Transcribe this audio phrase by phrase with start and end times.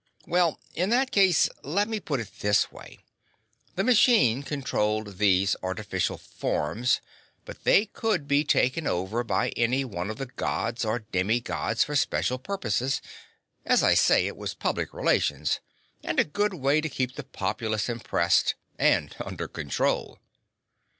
[0.25, 2.97] "Well, in that case, let me put it this way.
[3.75, 7.01] The machine controlled these artificial forms,
[7.45, 11.83] but they could be taken over by any one of the Gods or demi Gods
[11.83, 12.99] for special purposes.
[13.63, 15.59] As I say, it was public relations
[16.01, 20.17] and a good way to keep the populace impressed and under control."